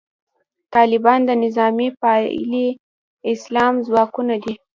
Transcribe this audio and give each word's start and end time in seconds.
طالبان 0.75 1.19
د 1.25 1.31
نظامي 1.43 1.89
پالي 2.01 2.67
اسلام 3.33 3.73
ځواکونه 3.87 4.35
دي. 4.43 4.53